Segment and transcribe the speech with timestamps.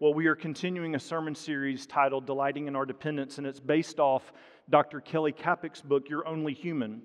[0.00, 3.98] Well, we are continuing a sermon series titled Delighting in Our Dependence, and it's based
[3.98, 4.32] off
[4.70, 5.00] Dr.
[5.00, 7.02] Kelly Kapic's book, You're Only Human.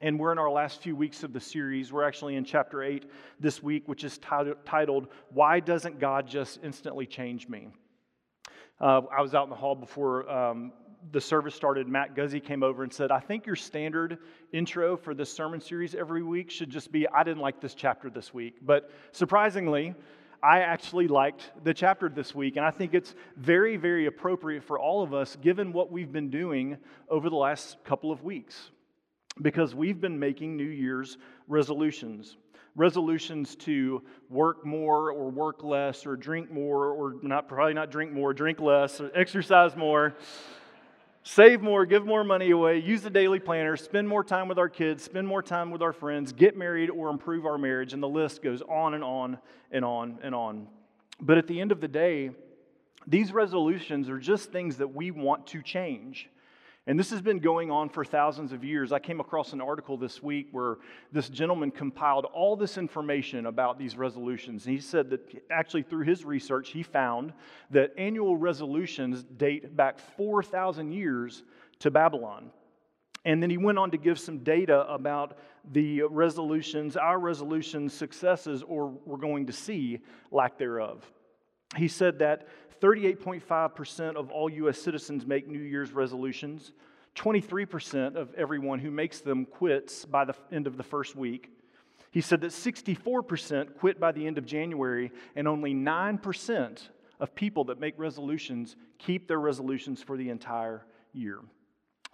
[0.00, 1.92] And we're in our last few weeks of the series.
[1.92, 3.04] We're actually in chapter 8
[3.38, 4.18] this week, which is
[4.64, 7.68] titled, Why Doesn't God Just Instantly Change Me?
[8.80, 10.72] Uh, I was out in the hall before um,
[11.12, 11.88] the service started.
[11.88, 14.16] Matt Guzzi came over and said, I think your standard
[14.50, 18.08] intro for this sermon series every week should just be, I didn't like this chapter
[18.08, 18.54] this week.
[18.62, 19.94] But surprisingly,
[20.42, 24.78] I actually liked the chapter this week, and I think it's very, very appropriate for
[24.78, 26.78] all of us given what we've been doing
[27.10, 28.70] over the last couple of weeks
[29.42, 32.36] because we've been making New Year's resolutions.
[32.74, 38.12] Resolutions to work more or work less or drink more or not probably not drink
[38.12, 40.14] more, drink less, exercise more,
[41.22, 44.68] save more, give more money away, use the daily planner, spend more time with our
[44.68, 48.08] kids, spend more time with our friends, get married or improve our marriage, and the
[48.08, 49.38] list goes on and on
[49.70, 50.66] and on and on.
[51.20, 52.30] But at the end of the day,
[53.06, 56.28] these resolutions are just things that we want to change.
[56.86, 58.90] And this has been going on for thousands of years.
[58.90, 60.78] I came across an article this week where
[61.12, 64.64] this gentleman compiled all this information about these resolutions.
[64.64, 65.20] And he said that
[65.50, 67.34] actually, through his research, he found
[67.70, 71.42] that annual resolutions date back 4,000 years
[71.80, 72.50] to Babylon.
[73.26, 75.36] And then he went on to give some data about
[75.72, 81.04] the resolutions, our resolutions, successes, or we're going to see lack thereof.
[81.76, 82.48] He said that
[82.80, 84.80] 38.5% of all U.S.
[84.80, 86.72] citizens make New Year's resolutions.
[87.16, 91.50] 23% of everyone who makes them quits by the end of the first week.
[92.10, 96.88] He said that 64% quit by the end of January, and only 9%
[97.20, 101.40] of people that make resolutions keep their resolutions for the entire year.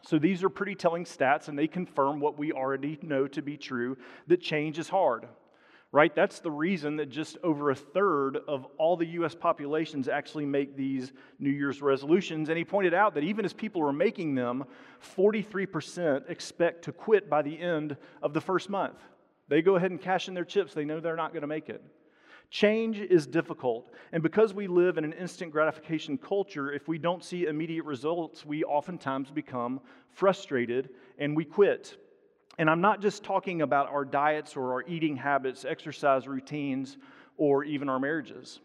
[0.03, 3.57] So these are pretty telling stats, and they confirm what we already know to be
[3.57, 3.97] true
[4.27, 5.27] that change is hard
[5.93, 6.15] right?
[6.15, 10.77] That's the reason that just over a third of all the US populations actually make
[10.77, 12.49] these New Year's resolutions.
[12.49, 14.65] And he pointed out that even as people are making them,
[15.17, 18.99] 43% expect to quit by the end of the first month.
[19.49, 21.69] They go ahead and cash in their chips, they know they're not going to make
[21.69, 21.83] it.
[22.51, 23.91] Change is difficult.
[24.13, 28.47] And because we live in an instant gratification culture, if we don't see immediate results,
[28.47, 31.97] we oftentimes become frustrated and we quit.
[32.59, 36.97] And I'm not just talking about our diets or our eating habits, exercise routines,
[37.37, 38.61] or even our marriages,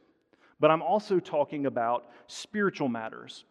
[0.59, 3.43] but I'm also talking about spiritual matters.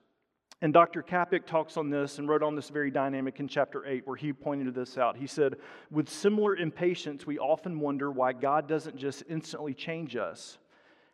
[0.62, 1.03] And Dr.
[1.03, 4.33] Kapic talks on this and wrote on this very dynamic in chapter 8, where he
[4.33, 5.17] pointed this out.
[5.17, 5.56] He said,
[5.91, 10.59] With similar impatience, we often wonder why God doesn't just instantly change us.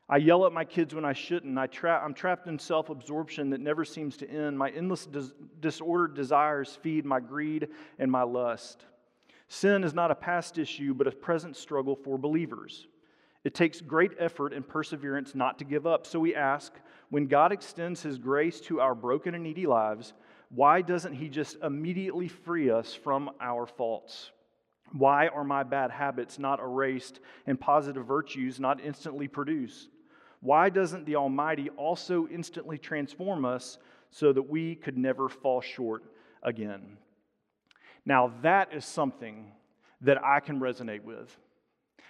[0.08, 1.58] I yell at my kids when I shouldn't.
[1.58, 4.58] I tra- I'm trapped in self absorption that never seems to end.
[4.58, 8.84] My endless dis- disordered desires feed my greed and my lust.
[9.48, 12.88] Sin is not a past issue, but a present struggle for believers.
[13.44, 16.04] It takes great effort and perseverance not to give up.
[16.06, 16.72] So we ask
[17.10, 20.14] when God extends His grace to our broken and needy lives,
[20.48, 24.32] why doesn't He just immediately free us from our faults?
[24.92, 29.90] Why are my bad habits not erased and positive virtues not instantly produced?
[30.40, 33.78] Why doesn't the Almighty also instantly transform us
[34.10, 36.04] so that we could never fall short
[36.42, 36.98] again?
[38.06, 39.52] Now, that is something
[40.02, 41.36] that I can resonate with.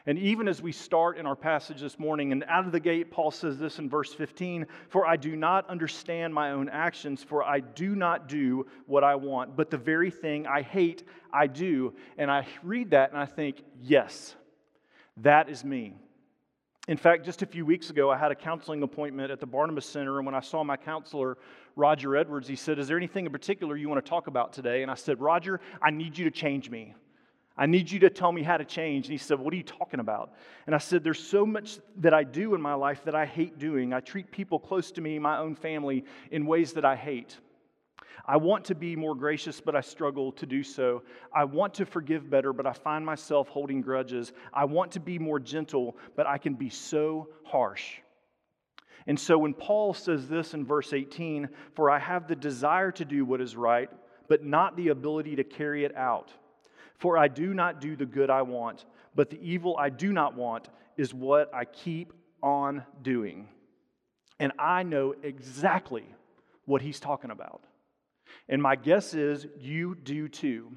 [0.08, 3.10] And even as we start in our passage this morning, and out of the gate,
[3.10, 7.42] Paul says this in verse 15 For I do not understand my own actions, for
[7.42, 11.02] I do not do what I want, but the very thing I hate,
[11.32, 11.92] I do.
[12.18, 14.36] And I read that and I think, Yes,
[15.16, 15.94] that is me.
[16.88, 19.86] In fact, just a few weeks ago, I had a counseling appointment at the Barnabas
[19.86, 21.36] Center, and when I saw my counselor,
[21.74, 24.82] Roger Edwards, he said, Is there anything in particular you want to talk about today?
[24.82, 26.94] And I said, Roger, I need you to change me.
[27.58, 29.06] I need you to tell me how to change.
[29.06, 30.34] And he said, What are you talking about?
[30.66, 33.58] And I said, There's so much that I do in my life that I hate
[33.58, 33.92] doing.
[33.92, 37.36] I treat people close to me, my own family, in ways that I hate.
[38.25, 41.03] I want to be more gracious, but I struggle to do so.
[41.34, 44.32] I want to forgive better, but I find myself holding grudges.
[44.53, 47.99] I want to be more gentle, but I can be so harsh.
[49.06, 53.05] And so when Paul says this in verse 18, for I have the desire to
[53.05, 53.88] do what is right,
[54.29, 56.32] but not the ability to carry it out.
[56.99, 60.35] For I do not do the good I want, but the evil I do not
[60.35, 62.12] want is what I keep
[62.43, 63.49] on doing.
[64.40, 66.05] And I know exactly
[66.64, 67.62] what he's talking about.
[68.49, 70.73] And my guess is you do too.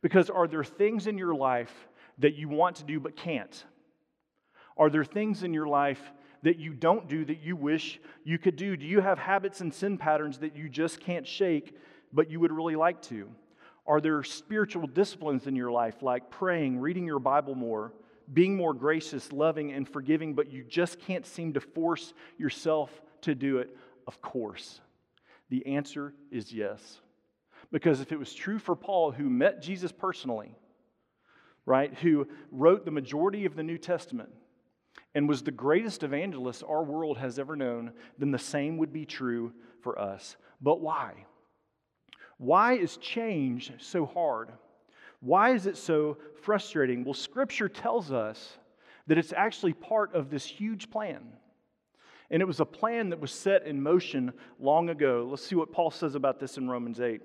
[0.00, 1.72] Because are there things in your life
[2.18, 3.64] that you want to do but can't?
[4.76, 6.00] Are there things in your life
[6.42, 8.76] that you don't do that you wish you could do?
[8.76, 11.76] Do you have habits and sin patterns that you just can't shake
[12.12, 13.28] but you would really like to?
[13.86, 17.92] Are there spiritual disciplines in your life like praying, reading your Bible more,
[18.32, 22.90] being more gracious, loving, and forgiving, but you just can't seem to force yourself
[23.22, 23.76] to do it?
[24.06, 24.80] Of course.
[25.52, 27.02] The answer is yes.
[27.70, 30.56] Because if it was true for Paul, who met Jesus personally,
[31.66, 34.30] right, who wrote the majority of the New Testament,
[35.14, 39.04] and was the greatest evangelist our world has ever known, then the same would be
[39.04, 39.52] true
[39.82, 40.38] for us.
[40.62, 41.26] But why?
[42.38, 44.52] Why is change so hard?
[45.20, 47.04] Why is it so frustrating?
[47.04, 48.56] Well, Scripture tells us
[49.06, 51.24] that it's actually part of this huge plan.
[52.32, 55.28] And it was a plan that was set in motion long ago.
[55.30, 57.20] Let's see what Paul says about this in Romans 8.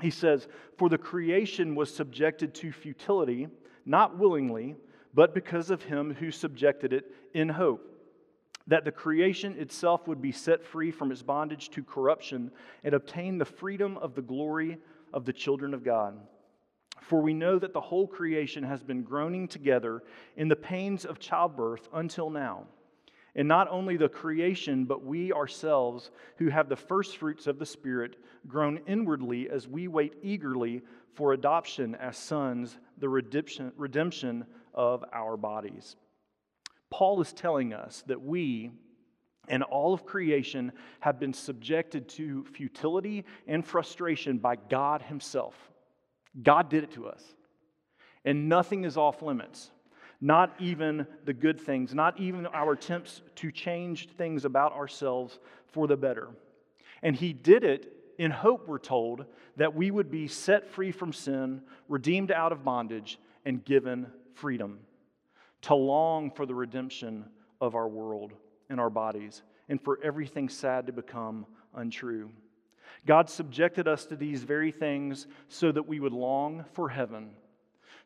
[0.00, 0.48] He says,
[0.78, 3.48] For the creation was subjected to futility,
[3.84, 4.76] not willingly
[5.14, 7.84] but because of him who subjected it in hope
[8.66, 12.50] that the creation itself would be set free from its bondage to corruption
[12.84, 14.76] and obtain the freedom of the glory
[15.14, 16.18] of the children of God.
[17.00, 20.02] For we know that the whole creation has been groaning together
[20.36, 22.66] in the pains of childbirth until now.
[23.38, 27.64] And not only the creation, but we ourselves, who have the first fruits of the
[27.64, 28.16] Spirit,
[28.48, 30.82] grown inwardly as we wait eagerly
[31.14, 34.44] for adoption as sons, the redemption, redemption
[34.74, 35.94] of our bodies.
[36.90, 38.72] Paul is telling us that we
[39.46, 45.54] and all of creation have been subjected to futility and frustration by God Himself.
[46.42, 47.22] God did it to us.
[48.24, 49.70] And nothing is off limits,
[50.20, 55.38] not even the good things, not even our attempts to change things about ourselves
[55.68, 56.28] for the better.
[57.02, 59.26] And He did it in hope, we're told,
[59.56, 64.80] that we would be set free from sin, redeemed out of bondage, and given freedom,
[65.62, 67.24] to long for the redemption
[67.60, 68.32] of our world
[68.68, 72.30] and our bodies, and for everything sad to become untrue.
[73.06, 77.30] God subjected us to these very things so that we would long for heaven,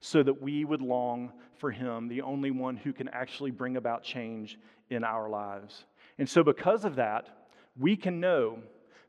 [0.04, 4.02] so that we would long for Him, the only one who can actually bring about
[4.02, 4.58] change
[4.90, 5.84] in our lives.
[6.19, 7.28] And so, because of that,
[7.78, 8.58] we can know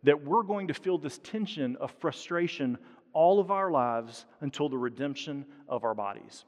[0.03, 2.77] that we're going to feel this tension of frustration
[3.11, 6.45] all of our lives until the redemption of our bodies.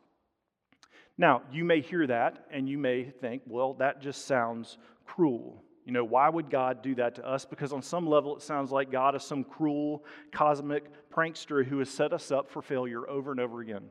[1.18, 5.64] Now, you may hear that and you may think, well, that just sounds cruel.
[5.86, 7.46] You know, why would God do that to us?
[7.46, 11.90] Because on some level, it sounds like God is some cruel, cosmic prankster who has
[11.90, 13.86] set us up for failure over and over again,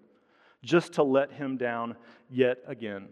[0.65, 1.97] just to let him down
[2.31, 3.09] yet again.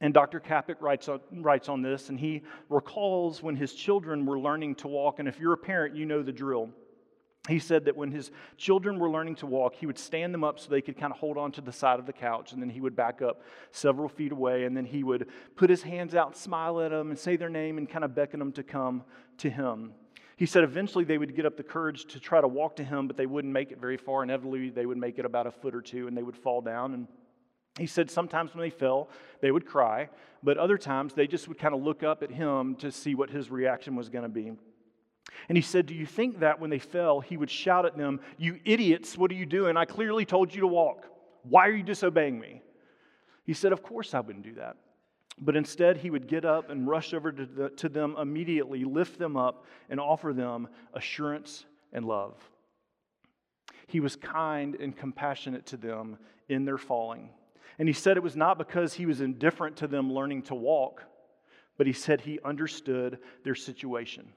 [0.00, 0.40] And Dr.
[0.40, 4.88] Kapic writes on, writes on this, and he recalls when his children were learning to
[4.88, 5.18] walk.
[5.18, 6.70] And if you're a parent, you know the drill
[7.48, 10.58] he said that when his children were learning to walk, he would stand them up
[10.58, 12.68] so they could kind of hold on to the side of the couch, and then
[12.68, 16.36] he would back up several feet away, and then he would put his hands out,
[16.36, 19.04] smile at them, and say their name, and kind of beckon them to come
[19.38, 19.92] to him.
[20.36, 23.06] He said eventually they would get up the courage to try to walk to him,
[23.06, 24.22] but they wouldn't make it very far.
[24.22, 26.92] Inevitably, they would make it about a foot or two, and they would fall down.
[26.92, 27.08] And
[27.78, 29.08] he said sometimes when they fell,
[29.40, 30.10] they would cry,
[30.42, 33.30] but other times they just would kind of look up at him to see what
[33.30, 34.52] his reaction was going to be.
[35.48, 38.20] And he said, Do you think that when they fell, he would shout at them,
[38.36, 39.76] You idiots, what are you doing?
[39.76, 41.06] I clearly told you to walk.
[41.44, 42.62] Why are you disobeying me?
[43.44, 44.76] He said, Of course I wouldn't do that.
[45.38, 49.18] But instead, he would get up and rush over to, the, to them immediately, lift
[49.18, 52.34] them up, and offer them assurance and love.
[53.86, 56.16] He was kind and compassionate to them
[56.48, 57.30] in their falling.
[57.78, 61.02] And he said it was not because he was indifferent to them learning to walk,
[61.76, 64.32] but he said he understood their situation.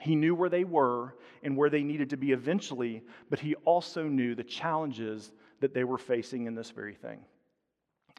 [0.00, 4.04] He knew where they were and where they needed to be eventually, but he also
[4.04, 7.20] knew the challenges that they were facing in this very thing.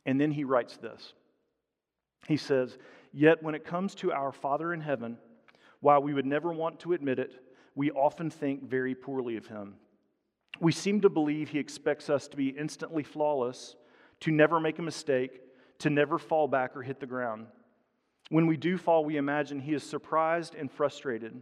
[0.06, 1.14] And then he writes this
[2.28, 2.78] He says,
[3.14, 5.18] Yet when it comes to our Father in heaven,
[5.80, 7.34] while we would never want to admit it,
[7.76, 9.76] we often think very poorly of him.
[10.60, 13.76] We seem to believe he expects us to be instantly flawless,
[14.22, 15.42] to never make a mistake,
[15.80, 17.48] to never fall back or hit the ground.
[18.30, 21.42] When we do fall, we imagine he is surprised and frustrated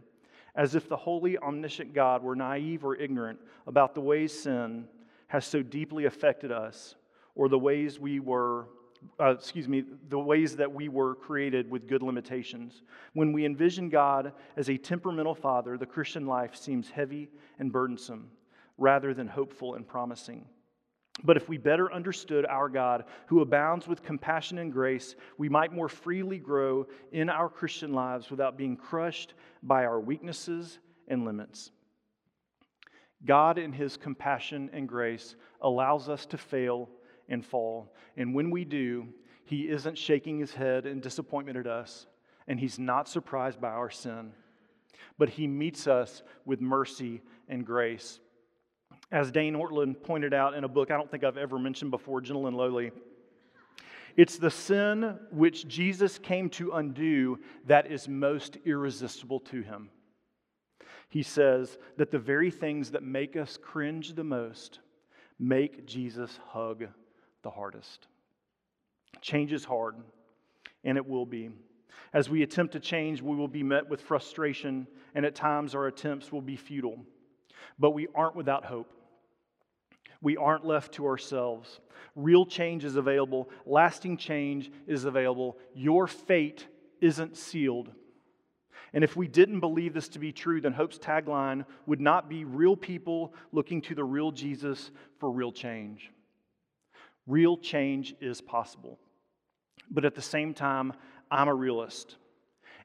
[0.54, 4.86] as if the holy, omniscient God were naive or ignorant about the ways sin
[5.28, 6.96] has so deeply affected us,
[7.36, 8.66] or the ways we were,
[9.18, 12.82] uh, excuse me, the ways that we were created with good limitations.
[13.14, 18.30] When we envision God as a temperamental father, the Christian life seems heavy and burdensome
[18.78, 20.46] rather than hopeful and promising.
[21.22, 25.72] But if we better understood our God, who abounds with compassion and grace, we might
[25.72, 30.78] more freely grow in our Christian lives without being crushed by our weaknesses
[31.08, 31.72] and limits.
[33.26, 36.88] God, in His compassion and grace, allows us to fail
[37.30, 37.94] and fall.
[38.16, 39.08] And when we do,
[39.44, 42.06] He isn't shaking His head in disappointment at us,
[42.46, 44.32] and He's not surprised by our sin,
[45.16, 48.20] but He meets us with mercy and grace.
[49.12, 52.20] As Dane Ortlund pointed out in a book I don't think I've ever mentioned before,
[52.20, 52.92] Gentle and Lowly,
[54.16, 59.90] It's the sin which Jesus came to undo that is most irresistible to him.
[61.08, 64.78] He says that the very things that make us cringe the most
[65.40, 66.86] make Jesus hug
[67.42, 68.06] the hardest.
[69.20, 69.96] Change is hard,
[70.84, 71.50] and it will be.
[72.12, 75.86] As we attempt to change, we will be met with frustration, and at times our
[75.86, 76.98] attempts will be futile.
[77.78, 78.92] But we aren't without hope.
[80.22, 81.80] We aren't left to ourselves.
[82.16, 85.58] Real change is available, lasting change is available.
[85.74, 86.66] Your fate
[87.00, 87.90] isn't sealed.
[88.92, 92.44] And if we didn't believe this to be true, then Hope's tagline would not be
[92.44, 96.10] real people looking to the real Jesus for real change.
[97.30, 98.98] Real change is possible.
[99.88, 100.92] But at the same time,
[101.30, 102.16] I'm a realist.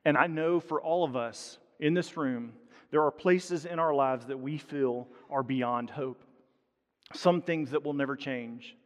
[0.05, 2.53] And I know for all of us in this room,
[2.91, 6.23] there are places in our lives that we feel are beyond hope.
[7.13, 8.77] Some things that will never change.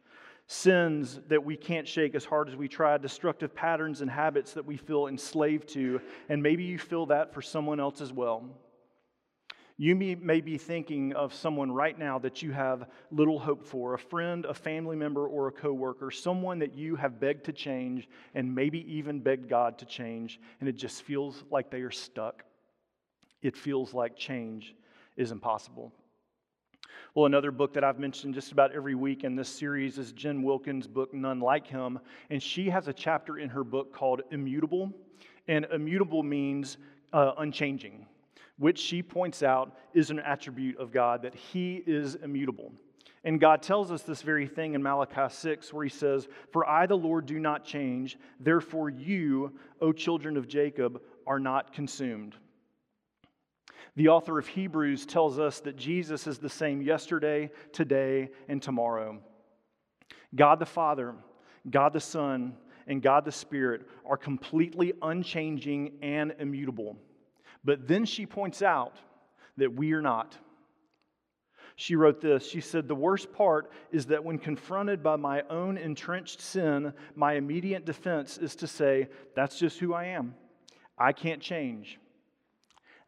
[0.46, 4.64] Sins that we can't shake as hard as we try, destructive patterns and habits that
[4.64, 6.00] we feel enslaved to,
[6.30, 8.48] and maybe you feel that for someone else as well.
[9.80, 13.98] You may be thinking of someone right now that you have little hope for a
[13.98, 18.54] friend, a family member, or a coworker, someone that you have begged to change and
[18.54, 22.44] maybe even begged God to change, and it just feels like they are stuck.
[23.40, 24.74] It feels like change
[25.16, 25.94] is impossible.
[27.14, 30.42] Well, another book that I've mentioned just about every week in this series is Jen
[30.42, 31.98] Wilkin's book, None Like Him.
[32.28, 34.92] And she has a chapter in her book called Immutable.
[35.48, 36.76] And immutable means
[37.14, 38.04] uh, unchanging
[38.60, 42.70] which she points out is an attribute of God, that He is immutable.
[43.24, 46.84] And God tells us this very thing in Malachi 6, where He says, For I,
[46.84, 52.36] the Lord, do not change, therefore you, O children of Jacob, are not consumed.
[53.96, 59.20] The author of Hebrews tells us that Jesus is the same yesterday, today, and tomorrow.
[60.34, 61.14] God the Father,
[61.70, 62.54] God the Son,
[62.86, 66.98] and God the Spirit are completely unchanging and immutable.
[67.64, 68.96] But then she points out
[69.56, 70.36] that we are not.
[71.76, 72.46] She wrote this.
[72.46, 77.34] She said, The worst part is that when confronted by my own entrenched sin, my
[77.34, 80.34] immediate defense is to say, That's just who I am.
[80.98, 81.98] I can't change.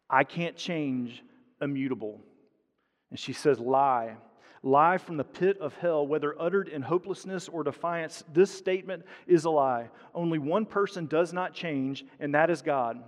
[0.09, 1.23] I can't change
[1.61, 2.19] immutable.
[3.11, 4.15] And she says, Lie.
[4.65, 8.23] Lie from the pit of hell, whether uttered in hopelessness or defiance.
[8.33, 9.89] This statement is a lie.
[10.15, 13.03] Only one person does not change, and that is God.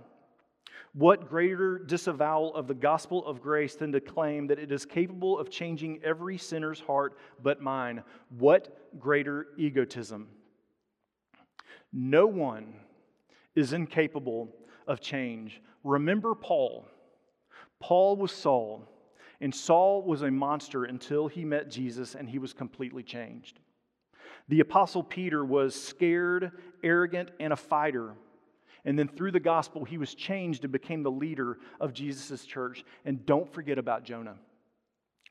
[0.92, 5.38] What greater disavowal of the gospel of grace than to claim that it is capable
[5.38, 8.02] of changing every sinner's heart but mine?
[8.30, 10.28] What greater egotism?
[11.92, 12.74] No one
[13.54, 14.48] is incapable
[14.86, 15.60] of change.
[15.84, 16.86] Remember Paul.
[17.80, 18.88] Paul was Saul,
[19.40, 23.60] and Saul was a monster until he met Jesus and he was completely changed.
[24.48, 26.52] The Apostle Peter was scared,
[26.82, 28.14] arrogant, and a fighter
[28.86, 32.84] and then through the gospel, he was changed and became the leader of Jesus' church.
[33.04, 34.36] And don't forget about Jonah.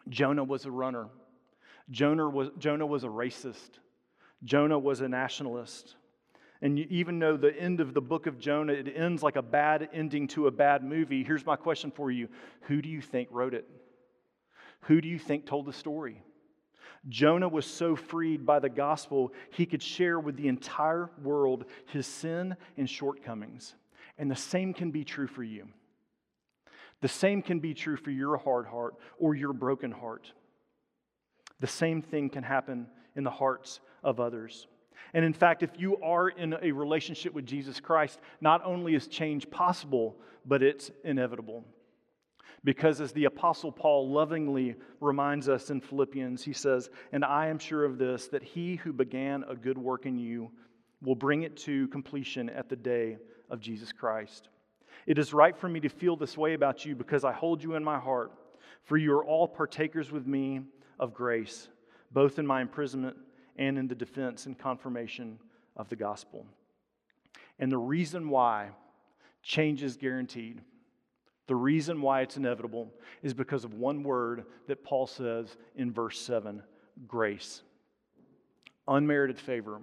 [0.09, 1.07] Jonah was a runner,
[1.89, 3.79] Jonah was, Jonah was a racist,
[4.43, 5.95] Jonah was a nationalist.
[6.61, 9.41] And you even though the end of the book of Jonah, it ends like a
[9.41, 11.23] bad ending to a bad movie.
[11.23, 12.27] Here's my question for you
[12.61, 13.67] Who do you think wrote it?
[14.81, 16.21] Who do you think told the story?
[17.07, 22.07] Jonah was so freed by the gospel, he could share with the entire world his
[22.07, 23.75] sin and shortcomings.
[24.17, 25.67] And the same can be true for you.
[27.01, 30.31] The same can be true for your hard heart or your broken heart.
[31.59, 34.67] The same thing can happen in the hearts of others.
[35.13, 39.07] And in fact, if you are in a relationship with Jesus Christ, not only is
[39.07, 41.63] change possible, but it's inevitable.
[42.65, 47.59] Because as the Apostle Paul lovingly reminds us in Philippians, he says, And I am
[47.59, 50.49] sure of this, that he who began a good work in you
[51.03, 53.17] will bring it to completion at the day
[53.51, 54.49] of Jesus Christ.
[55.05, 57.75] It is right for me to feel this way about you because I hold you
[57.75, 58.31] in my heart,
[58.83, 60.61] for you are all partakers with me
[60.99, 61.67] of grace,
[62.11, 63.15] both in my imprisonment
[63.57, 65.37] and in the defense and confirmation
[65.77, 66.47] of the gospel.
[67.59, 68.69] And the reason why
[69.43, 70.61] change is guaranteed
[71.47, 76.19] the reason why it's inevitable is because of one word that Paul says in verse
[76.19, 76.61] 7
[77.07, 77.61] grace.
[78.87, 79.81] Unmerited favor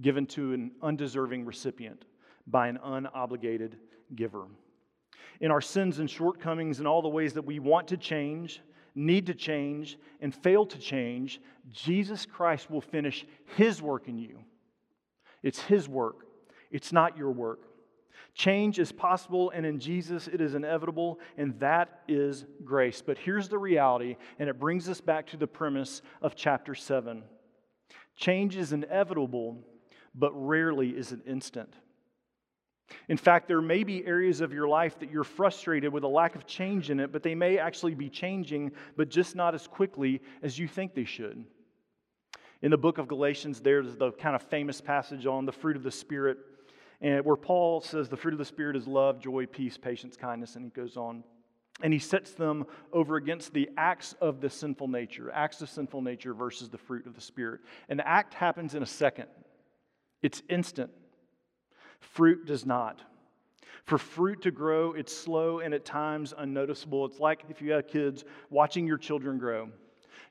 [0.00, 2.04] given to an undeserving recipient
[2.46, 3.74] by an unobligated
[4.14, 4.44] giver.
[5.40, 8.60] In our sins and shortcomings and all the ways that we want to change,
[8.94, 13.26] need to change, and fail to change, Jesus Christ will finish
[13.56, 14.38] His work in you.
[15.42, 16.26] It's His work,
[16.70, 17.60] it's not your work.
[18.34, 23.02] Change is possible, and in Jesus it is inevitable, and that is grace.
[23.04, 27.22] But here's the reality, and it brings us back to the premise of chapter 7.
[28.16, 29.58] Change is inevitable,
[30.14, 31.74] but rarely is it instant.
[33.08, 36.36] In fact, there may be areas of your life that you're frustrated with a lack
[36.36, 40.22] of change in it, but they may actually be changing, but just not as quickly
[40.42, 41.44] as you think they should.
[42.62, 45.82] In the book of Galatians, there's the kind of famous passage on the fruit of
[45.82, 46.38] the Spirit,
[47.00, 50.56] and where Paul says the fruit of the Spirit is love, joy, peace, patience, kindness,
[50.56, 51.24] and he goes on.
[51.82, 56.00] And he sets them over against the acts of the sinful nature, acts of sinful
[56.00, 57.60] nature versus the fruit of the Spirit.
[57.90, 59.26] An act happens in a second,
[60.22, 60.90] it's instant.
[62.00, 63.00] Fruit does not.
[63.84, 67.06] For fruit to grow, it's slow and at times unnoticeable.
[67.06, 69.68] It's like if you have kids watching your children grow.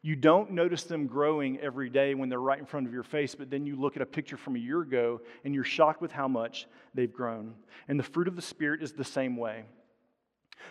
[0.02, 3.36] You don't notice them growing every day when they're right in front of your face,
[3.36, 6.12] but then you look at a picture from a year ago and you're shocked with
[6.12, 7.56] how much they've grown.
[7.88, 9.66] And the fruit of the Spirit is the same way.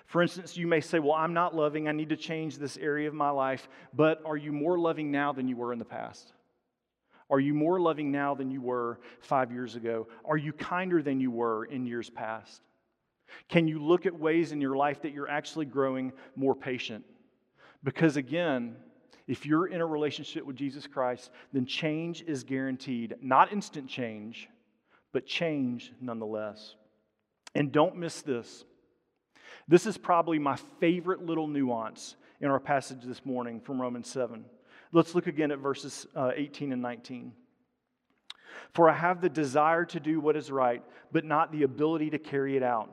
[0.07, 1.89] For instance, you may say, Well, I'm not loving.
[1.89, 3.69] I need to change this area of my life.
[3.93, 6.33] But are you more loving now than you were in the past?
[7.31, 10.09] Are you more loving now than you were five years ago?
[10.25, 12.61] Are you kinder than you were in years past?
[13.49, 17.05] Can you look at ways in your life that you're actually growing more patient?
[17.83, 18.77] Because again,
[19.27, 23.17] if you're in a relationship with Jesus Christ, then change is guaranteed.
[23.23, 24.49] Not instant change,
[25.13, 26.75] but change nonetheless.
[27.55, 28.65] And don't miss this.
[29.67, 34.45] This is probably my favorite little nuance in our passage this morning from Romans 7.
[34.93, 37.33] Let's look again at verses uh, 18 and 19.
[38.75, 42.19] For I have the desire to do what is right, but not the ability to
[42.19, 42.91] carry it out.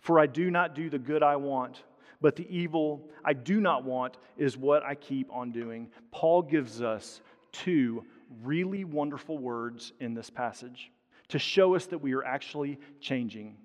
[0.00, 1.82] For I do not do the good I want
[2.24, 5.90] but the evil I do not want is what I keep on doing.
[6.10, 7.20] Paul gives us
[7.52, 8.02] two
[8.42, 10.90] really wonderful words in this passage
[11.28, 13.58] to show us that we are actually changing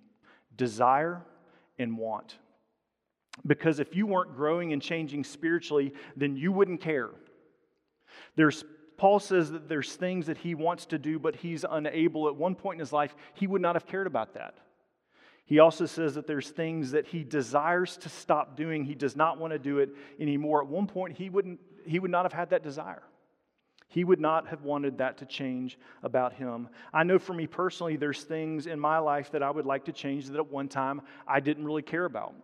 [0.57, 1.21] desire
[1.77, 2.35] and want.
[3.47, 7.11] Because if you weren't growing and changing spiritually, then you wouldn't care.
[8.35, 8.65] There's
[8.97, 12.27] Paul says that there's things that he wants to do, but he's unable.
[12.27, 14.55] At one point in his life, he would not have cared about that.
[15.49, 18.85] He also says that there's things that he desires to stop doing.
[18.85, 19.89] He does not want to do it
[20.19, 20.61] anymore.
[20.61, 23.01] At one point, he, wouldn't, he would not have had that desire.
[23.87, 26.69] He would not have wanted that to change about him.
[26.93, 29.91] I know for me personally, there's things in my life that I would like to
[29.91, 32.35] change that at one time I didn't really care about.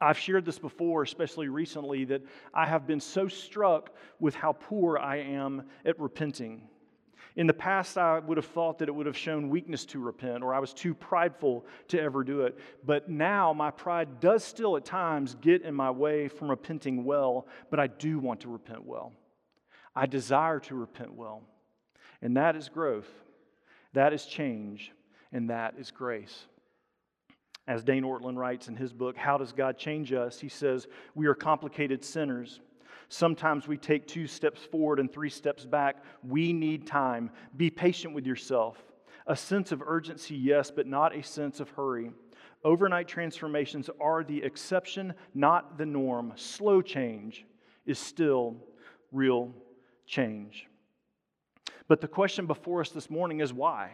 [0.00, 2.22] I've shared this before, especially recently, that
[2.54, 3.90] I have been so struck
[4.20, 6.62] with how poor I am at repenting.
[7.34, 10.42] In the past, I would have thought that it would have shown weakness to repent,
[10.42, 12.58] or I was too prideful to ever do it.
[12.84, 17.46] But now, my pride does still at times get in my way from repenting well,
[17.70, 19.12] but I do want to repent well.
[19.96, 21.42] I desire to repent well.
[22.20, 23.08] And that is growth,
[23.94, 24.92] that is change,
[25.32, 26.46] and that is grace.
[27.66, 30.40] As Dane Ortlund writes in his book, How Does God Change Us?
[30.40, 32.60] He says, We are complicated sinners
[33.08, 36.02] Sometimes we take two steps forward and three steps back.
[36.22, 37.30] We need time.
[37.56, 38.78] Be patient with yourself.
[39.26, 42.10] A sense of urgency, yes, but not a sense of hurry.
[42.64, 46.32] Overnight transformations are the exception, not the norm.
[46.36, 47.44] Slow change
[47.86, 48.56] is still
[49.10, 49.52] real
[50.06, 50.66] change.
[51.88, 53.92] But the question before us this morning is why?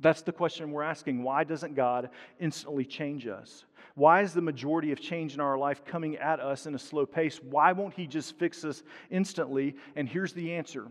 [0.00, 1.22] That's the question we're asking.
[1.22, 3.64] Why doesn't God instantly change us?
[3.94, 7.04] Why is the majority of change in our life coming at us in a slow
[7.04, 7.40] pace?
[7.42, 9.74] Why won't He just fix us instantly?
[9.96, 10.86] And here's the answer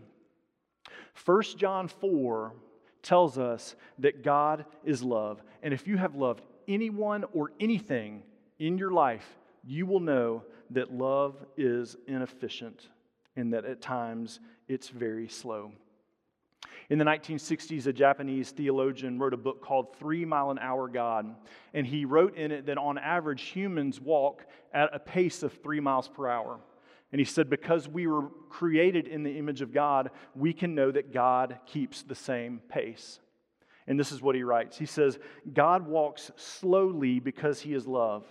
[1.24, 2.52] 1 John 4
[3.02, 5.42] tells us that God is love.
[5.62, 8.22] And if you have loved anyone or anything
[8.58, 9.26] in your life,
[9.64, 12.88] you will know that love is inefficient
[13.36, 15.72] and that at times it's very slow.
[16.90, 21.34] In the 1960s, a Japanese theologian wrote a book called Three Mile an Hour God.
[21.74, 25.80] And he wrote in it that on average, humans walk at a pace of three
[25.80, 26.58] miles per hour.
[27.12, 30.90] And he said, because we were created in the image of God, we can know
[30.90, 33.20] that God keeps the same pace.
[33.86, 35.18] And this is what he writes He says,
[35.52, 38.26] God walks slowly because he is love.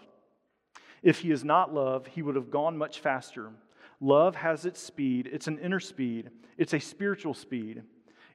[1.03, 3.51] If he is not love, he would have gone much faster.
[3.99, 7.83] Love has its speed, it's an inner speed, it's a spiritual speed.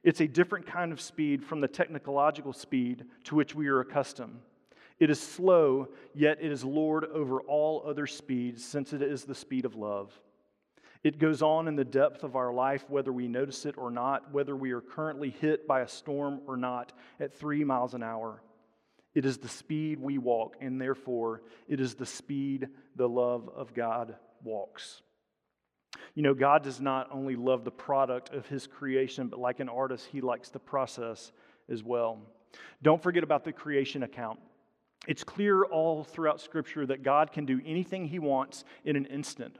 [0.03, 4.39] It's a different kind of speed from the technological speed to which we are accustomed.
[4.99, 9.35] It is slow, yet it is Lord over all other speeds, since it is the
[9.35, 10.13] speed of love.
[11.03, 14.31] It goes on in the depth of our life, whether we notice it or not,
[14.31, 18.41] whether we are currently hit by a storm or not, at three miles an hour.
[19.13, 23.73] It is the speed we walk, and therefore it is the speed the love of
[23.73, 25.01] God walks.
[26.15, 29.69] You know, God does not only love the product of his creation, but like an
[29.69, 31.31] artist, he likes the process
[31.69, 32.19] as well.
[32.81, 34.39] Don't forget about the creation account.
[35.07, 39.57] It's clear all throughout Scripture that God can do anything he wants in an instant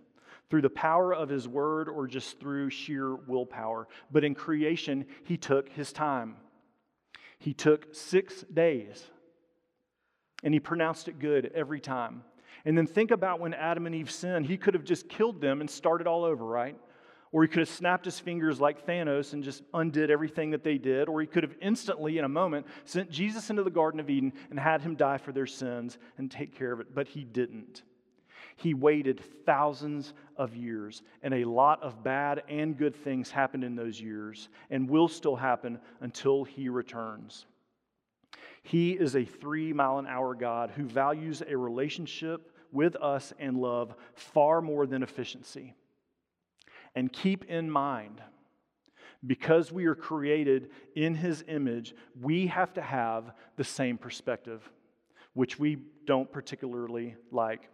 [0.50, 3.88] through the power of his word or just through sheer willpower.
[4.12, 6.36] But in creation, he took his time.
[7.40, 9.04] He took six days
[10.44, 12.24] and he pronounced it good every time.
[12.66, 14.46] And then think about when Adam and Eve sinned.
[14.46, 16.78] He could have just killed them and started all over, right?
[17.32, 20.78] Or he could have snapped his fingers like Thanos and just undid everything that they
[20.78, 21.10] did.
[21.10, 24.34] Or he could have instantly, in a moment, sent Jesus into the Garden of Eden
[24.50, 26.94] and had him die for their sins and take care of it.
[26.94, 27.82] But he didn't.
[28.56, 33.76] He waited thousands of years, and a lot of bad and good things happened in
[33.76, 37.48] those years and will still happen until he returns.
[38.62, 43.58] He is a three mile an hour God who values a relationship with us and
[43.58, 45.76] love far more than efficiency.
[46.96, 48.22] And keep in mind,
[49.26, 54.70] because we are created in his image, we have to have the same perspective,
[55.34, 57.70] which we don't particularly like.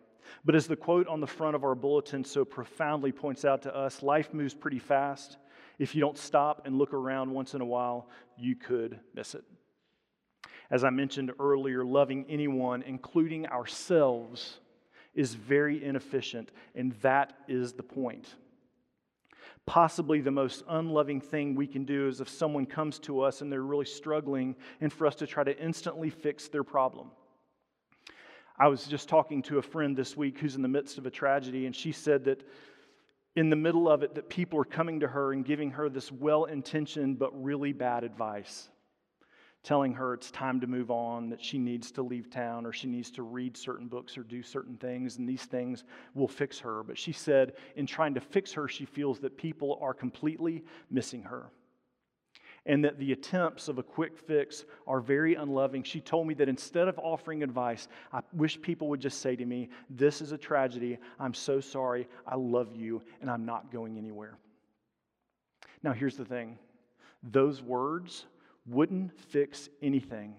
[0.46, 3.76] But as the quote on the front of our bulletin so profoundly points out to
[3.76, 5.38] us, life moves pretty fast.
[5.80, 9.44] If you don't stop and look around once in a while, you could miss it.
[10.70, 14.60] As I mentioned earlier, loving anyone, including ourselves,
[15.14, 18.36] is very inefficient, and that is the point.
[19.66, 23.52] Possibly the most unloving thing we can do is if someone comes to us and
[23.52, 27.12] they're really struggling, and for us to try to instantly fix their problem.
[28.58, 31.12] I was just talking to a friend this week who's in the midst of a
[31.12, 32.44] tragedy, and she said that
[33.36, 36.12] in the middle of it, that people are coming to her and giving her this
[36.12, 38.70] well intentioned but really bad advice,
[39.64, 42.88] telling her it's time to move on, that she needs to leave town, or she
[42.88, 46.84] needs to read certain books or do certain things, and these things will fix her.
[46.84, 51.24] But she said, in trying to fix her, she feels that people are completely missing
[51.24, 51.52] her
[52.66, 55.82] and that the attempts of a quick fix are very unloving.
[55.84, 59.46] She told me that instead of offering advice, I wish people would just say to
[59.46, 60.98] me, This is a tragedy.
[61.20, 62.08] I'm so sorry.
[62.28, 64.38] I love you, and I'm not going anywhere.
[65.84, 66.58] Now, here's the thing
[67.24, 68.26] those words
[68.70, 70.36] wouldn't fix anything,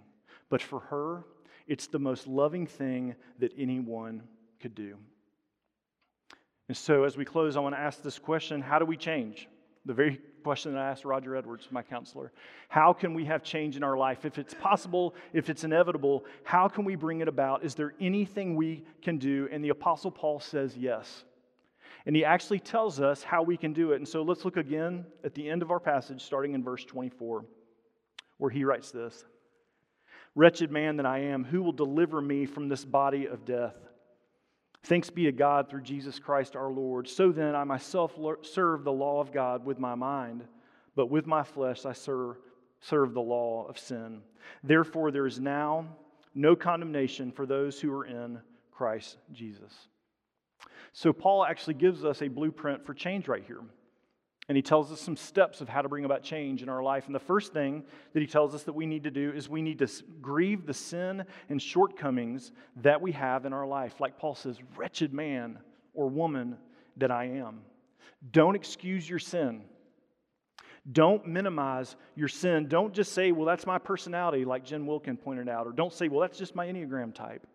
[0.49, 1.25] but for her,
[1.67, 4.23] it's the most loving thing that anyone
[4.61, 4.97] could do.
[6.69, 9.49] And so, as we close, I want to ask this question How do we change?
[9.87, 12.33] The very question that I asked Roger Edwards, my counselor.
[12.69, 14.25] How can we have change in our life?
[14.25, 17.65] If it's possible, if it's inevitable, how can we bring it about?
[17.65, 19.49] Is there anything we can do?
[19.51, 21.25] And the Apostle Paul says yes.
[22.07, 23.97] And he actually tells us how we can do it.
[23.97, 27.45] And so let's look again at the end of our passage, starting in verse 24,
[28.41, 29.25] where he writes this
[30.35, 33.77] Wretched man that I am, who will deliver me from this body of death?
[34.85, 37.07] Thanks be to God through Jesus Christ our Lord.
[37.09, 40.45] So then, I myself serve the law of God with my mind,
[40.97, 42.37] but with my flesh I serve,
[42.81, 44.23] serve the law of sin.
[44.65, 45.87] Therefore, there is now
[46.35, 49.89] no condemnation for those who are in Christ Jesus.
[50.93, 53.61] So, Paul actually gives us a blueprint for change right here.
[54.51, 57.07] And he tells us some steps of how to bring about change in our life.
[57.07, 59.63] And the first thing that he tells us that we need to do is we
[59.63, 59.87] need to
[60.21, 62.51] grieve the sin and shortcomings
[62.83, 64.01] that we have in our life.
[64.01, 65.61] Like Paul says, wretched man
[65.95, 66.57] or woman
[66.97, 67.61] that I am.
[68.33, 69.63] Don't excuse your sin.
[70.91, 72.67] Don't minimize your sin.
[72.67, 75.69] Don't just say, well, that's my personality, like Jen Wilkin pointed out.
[75.69, 77.47] Or don't say, well, that's just my Enneagram type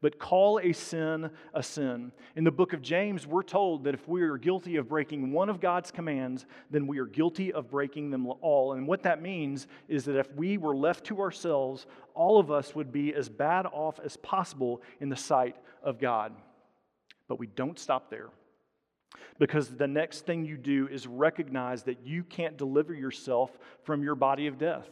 [0.00, 2.12] but call a sin a sin.
[2.36, 5.48] In the book of James, we're told that if we are guilty of breaking one
[5.48, 8.72] of God's commands, then we are guilty of breaking them all.
[8.72, 12.74] And what that means is that if we were left to ourselves, all of us
[12.74, 16.32] would be as bad off as possible in the sight of God.
[17.28, 18.28] But we don't stop there.
[19.38, 24.14] Because the next thing you do is recognize that you can't deliver yourself from your
[24.14, 24.88] body of death.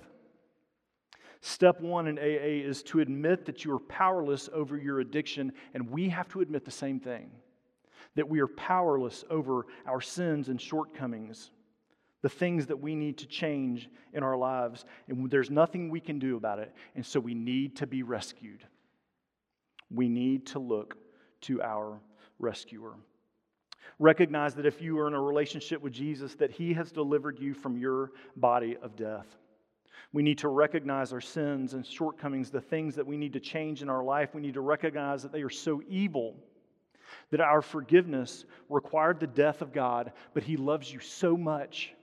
[1.41, 5.91] Step one in AA is to admit that you are powerless over your addiction, and
[5.91, 7.31] we have to admit the same thing
[8.15, 11.51] that we are powerless over our sins and shortcomings,
[12.23, 16.19] the things that we need to change in our lives, and there's nothing we can
[16.19, 18.65] do about it, and so we need to be rescued.
[19.91, 20.97] We need to look
[21.43, 22.01] to our
[22.41, 22.95] rescuer.
[24.01, 27.55] Recognize that if you are in a relationship with Jesus, that he has delivered you
[27.55, 29.27] from your body of death.
[30.13, 33.83] We need to recognize our sins and shortcomings, the things that we need to change
[33.83, 34.35] in our life.
[34.35, 36.37] We need to recognize that they are so evil
[37.31, 41.95] that our forgiveness required the death of God, but He loves you so much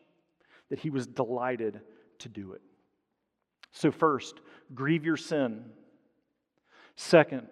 [0.69, 1.81] that He was delighted
[2.19, 2.62] to do it.
[3.71, 4.39] So, first,
[4.73, 5.65] grieve your sin.
[6.95, 7.47] Second,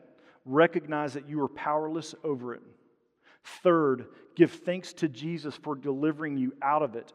[0.46, 2.62] recognize that you are powerless over it.
[3.62, 7.12] Third, give thanks to Jesus for delivering you out of it.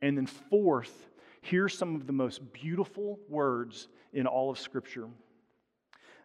[0.00, 1.08] And then, fourth,
[1.48, 5.08] Here's some of the most beautiful words in all of Scripture.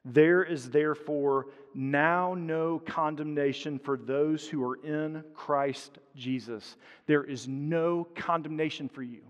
[0.03, 6.75] There is therefore now no condemnation for those who are in Christ Jesus.
[7.05, 9.21] There is no condemnation for you.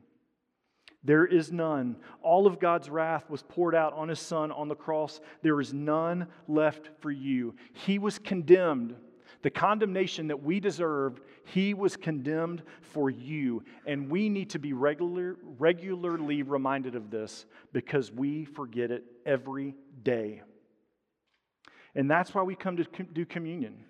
[1.04, 1.98] There is none.
[2.24, 5.22] All of God's wrath was poured out on his son on the cross.
[5.44, 7.54] There is none left for you.
[7.74, 8.96] He was condemned.
[9.44, 13.64] The condemnation that we deserved, he was condemned for you.
[13.86, 19.76] And we need to be regular, regularly reminded of this because we forget it every
[20.02, 20.42] day.
[21.94, 23.84] And that's why we come to do communion.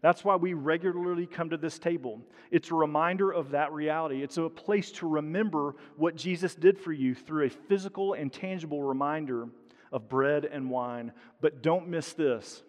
[0.00, 2.20] That's why we regularly come to this table.
[2.52, 4.22] It's a reminder of that reality.
[4.22, 8.82] It's a place to remember what Jesus did for you through a physical and tangible
[8.82, 9.48] reminder
[9.90, 11.12] of bread and wine.
[11.40, 12.62] But don't miss this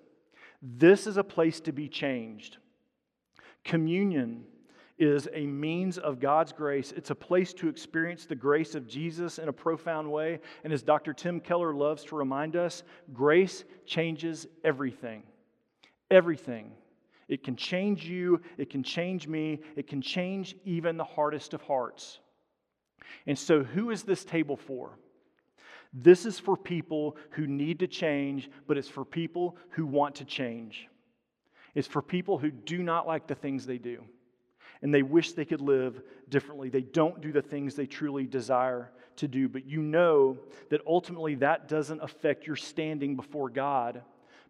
[0.62, 2.58] this is a place to be changed.
[3.64, 4.46] Communion
[4.98, 6.92] is a means of God's grace.
[6.92, 10.40] It's a place to experience the grace of Jesus in a profound way.
[10.64, 11.14] And as Dr.
[11.14, 15.24] Tim Keller loves to remind us, grace changes everything.
[16.12, 16.72] Everything.
[17.30, 21.62] It can change you, it can change me, it can change even the hardest of
[21.62, 22.20] hearts.
[23.26, 24.98] And so, who is this table for?
[25.92, 30.26] This is for people who need to change, but it's for people who want to
[30.26, 30.88] change.
[31.74, 34.04] It's for people who do not like the things they do
[34.82, 36.70] and they wish they could live differently.
[36.70, 40.38] They don't do the things they truly desire to do, but you know
[40.70, 44.02] that ultimately that doesn't affect your standing before God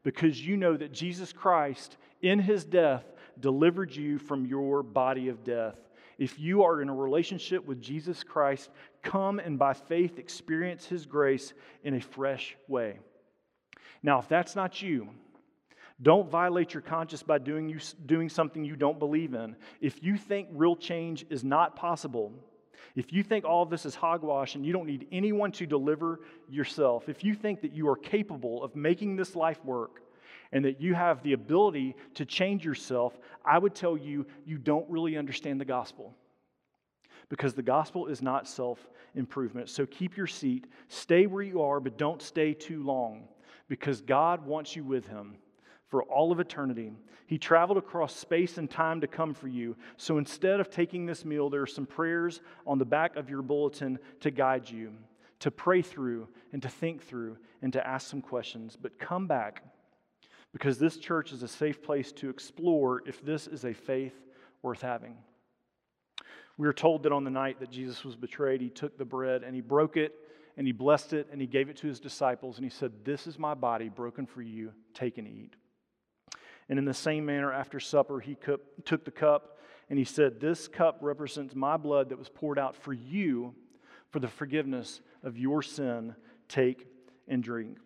[0.03, 3.03] because you know that Jesus Christ, in his death,
[3.39, 5.79] delivered you from your body of death.
[6.19, 8.69] If you are in a relationship with Jesus Christ,
[9.01, 11.53] come and by faith experience his grace
[11.83, 12.99] in a fresh way.
[14.03, 15.09] Now, if that's not you,
[16.01, 19.55] don't violate your conscience by doing, you, doing something you don't believe in.
[19.81, 22.33] If you think real change is not possible,
[22.95, 26.19] if you think all of this is hogwash and you don't need anyone to deliver
[26.49, 30.01] yourself, if you think that you are capable of making this life work
[30.51, 34.89] and that you have the ability to change yourself, I would tell you, you don't
[34.89, 36.15] really understand the gospel.
[37.29, 38.79] Because the gospel is not self
[39.15, 39.69] improvement.
[39.69, 43.27] So keep your seat, stay where you are, but don't stay too long
[43.67, 45.35] because God wants you with Him
[45.87, 46.91] for all of eternity.
[47.27, 49.75] He traveled across space and time to come for you.
[49.97, 53.43] So instead of taking this meal, there are some prayers on the back of your
[53.43, 54.91] bulletin to guide you,
[55.39, 58.75] to pray through, and to think through, and to ask some questions.
[58.79, 59.63] But come back
[60.51, 64.13] because this church is a safe place to explore if this is a faith
[64.61, 65.15] worth having.
[66.57, 69.43] We are told that on the night that Jesus was betrayed, he took the bread
[69.43, 70.13] and he broke it
[70.57, 73.27] and he blessed it and he gave it to his disciples and he said, This
[73.27, 74.73] is my body broken for you.
[74.93, 75.55] Take and eat.
[76.67, 79.57] And in the same manner, after supper, he took the cup
[79.89, 83.55] and he said, This cup represents my blood that was poured out for you
[84.11, 86.15] for the forgiveness of your sin.
[86.47, 86.87] Take
[87.27, 87.77] and drink.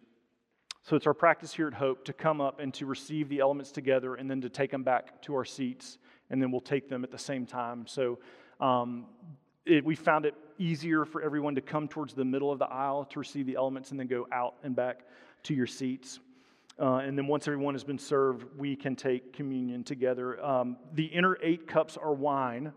[0.84, 3.72] So it's our practice here at Hope to come up and to receive the elements
[3.72, 5.98] together and then to take them back to our seats,
[6.30, 7.88] and then we'll take them at the same time.
[7.88, 8.20] So
[8.60, 9.06] um,
[9.66, 13.06] it, we found it easier for everyone to come towards the middle of the aisle
[13.06, 15.06] to receive the elements and then go out and back
[15.44, 16.20] to your seats.
[16.78, 20.44] Uh, and then once everyone has been served, we can take communion together.
[20.44, 22.74] Um, the inner eight cups are wine,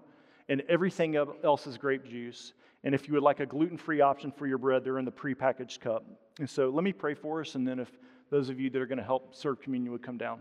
[0.48, 2.52] and everything else is grape juice.
[2.86, 5.10] And if you would like a gluten free option for your bread, they're in the
[5.10, 6.04] prepackaged cup.
[6.38, 7.90] And so let me pray for us, and then if
[8.30, 10.38] those of you that are going to help serve communion would come down.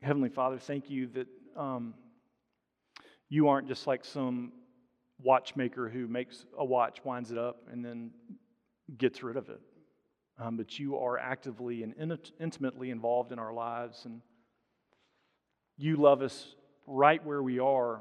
[0.00, 1.26] Heavenly Father, thank you that
[1.56, 1.94] um,
[3.28, 4.52] you aren't just like some
[5.20, 8.12] watchmaker who makes a watch, winds it up, and then
[8.98, 9.60] gets rid of it.
[10.38, 14.20] Um, but you are actively and in, intimately involved in our lives, and
[15.76, 16.54] you love us
[16.86, 18.00] right where we are,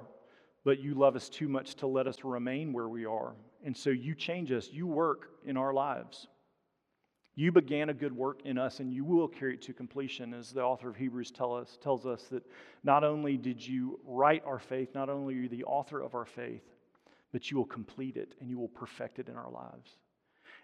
[0.64, 3.34] but you love us too much to let us remain where we are.
[3.64, 6.28] And so you change us, you work in our lives.
[7.38, 10.52] You began a good work in us, and you will carry it to completion, as
[10.52, 12.44] the author of Hebrews tell us, tells us that
[12.84, 16.26] not only did you write our faith, not only are you the author of our
[16.26, 16.64] faith,
[17.34, 19.98] but you will complete it and you will perfect it in our lives.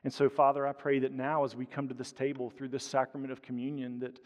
[0.05, 2.85] And so, Father, I pray that now as we come to this table through this
[2.85, 4.19] sacrament of communion, that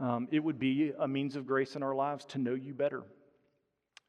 [0.00, 3.02] um, it would be a means of grace in our lives to know you better,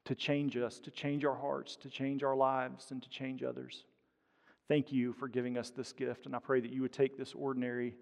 [0.05, 3.83] to change us, to change our hearts, to change our lives, and to change others.
[4.67, 7.33] Thank you for giving us this gift, and I pray that you would take this
[7.33, 7.95] ordinary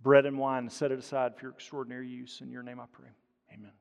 [0.00, 2.40] bread and wine and set it aside for your extraordinary use.
[2.40, 3.10] In your name I pray.
[3.52, 3.72] Amen.